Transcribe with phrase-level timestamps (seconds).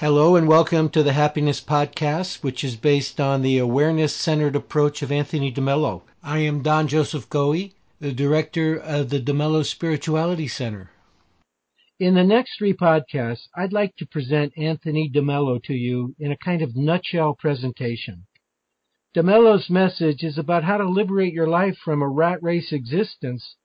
[0.00, 5.02] Hello and welcome to the Happiness Podcast, which is based on the awareness centered approach
[5.02, 6.00] of Anthony DeMello.
[6.22, 10.90] I am Don Joseph Goewey, the director of the DeMello Spirituality Center.
[11.98, 16.38] In the next three podcasts, I'd like to present Anthony DeMello to you in a
[16.42, 18.24] kind of nutshell presentation.
[19.14, 23.56] DeMello's message is about how to liberate your life from a rat race existence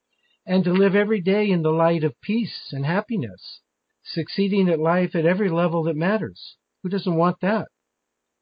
[0.46, 3.62] and to live every day in the light of peace and happiness
[4.06, 6.58] succeeding at life at every level that matters.
[6.84, 7.68] Who doesn't want that?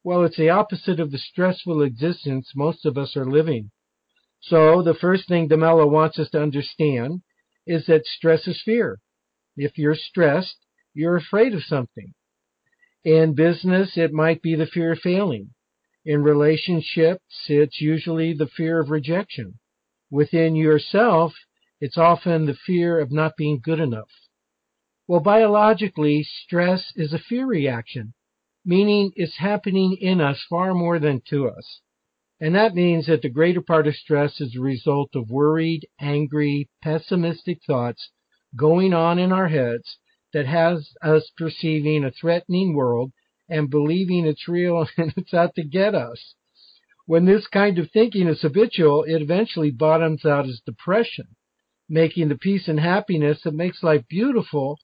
[0.04, 3.72] Well, it's the opposite of the stressful existence most of us are living.
[4.42, 7.22] So, the first thing DeMello wants us to understand
[7.66, 9.00] is that stress is fear.
[9.56, 10.58] If you're stressed,
[10.94, 12.14] you're afraid of something.
[13.06, 15.54] In business, it might be the fear of failing.
[16.06, 19.60] In relationships, it's usually the fear of rejection.
[20.12, 21.34] Within yourself,
[21.80, 24.10] it's often the fear of not being good enough.
[25.06, 28.14] Well, biologically, stress is a fear reaction,
[28.64, 31.82] meaning it's happening in us far more than to us.
[32.40, 36.70] And that means that the greater part of stress is a result of worried, angry,
[36.82, 38.12] pessimistic thoughts
[38.56, 39.98] going on in our heads
[40.32, 43.12] that has us perceiving a threatening world
[43.50, 46.34] and believing it's real and it's out to get us.
[47.06, 51.36] When this kind of thinking is habitual, it eventually bottoms out as depression,
[51.90, 54.80] making the peace and happiness that makes life beautiful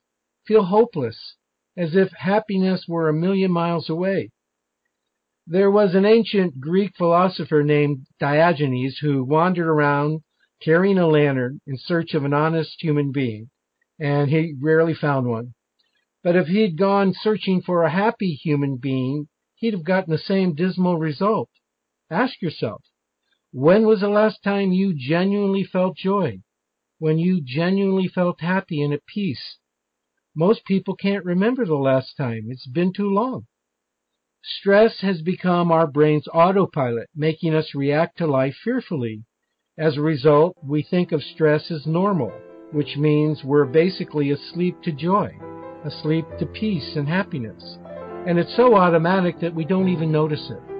[0.50, 1.36] feel hopeless,
[1.76, 4.28] as if happiness were a million miles away.
[5.46, 10.22] There was an ancient Greek philosopher named Diogenes who wandered around
[10.60, 13.50] carrying a lantern in search of an honest human being,
[14.00, 15.54] and he rarely found one.
[16.24, 20.56] But if he'd gone searching for a happy human being, he'd have gotten the same
[20.56, 21.48] dismal result.
[22.10, 22.82] Ask yourself,
[23.52, 26.40] when was the last time you genuinely felt joy?
[26.98, 29.58] When you genuinely felt happy and at peace?
[30.34, 32.46] Most people can't remember the last time.
[32.48, 33.46] It's been too long.
[34.42, 39.24] Stress has become our brain's autopilot, making us react to life fearfully.
[39.76, 42.32] As a result, we think of stress as normal,
[42.72, 45.36] which means we're basically asleep to joy,
[45.84, 47.78] asleep to peace and happiness.
[48.26, 50.79] And it's so automatic that we don't even notice it.